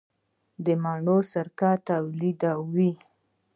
د 0.65 0.67
مڼو 0.83 1.17
سرکه 1.31 1.71
تولیدوو؟ 1.87 2.89